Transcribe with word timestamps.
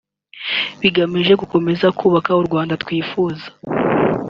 bigamije 0.81 1.33
gukomeza 1.41 1.87
kubaka 1.99 2.31
u 2.41 2.43
Rwanda 2.47 2.73
twifuza 2.83 3.45